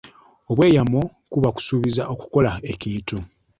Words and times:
Obweyamo 0.49 1.01
kuba 1.31 1.49
kusuubiza 1.55 2.03
okukola 2.13 2.51
ekintu. 2.71 3.17